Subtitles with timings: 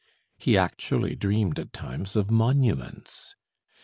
[0.35, 3.35] He actually dreamed at times of monuments.